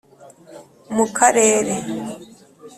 mu 0.95 1.05
karere 1.17 1.73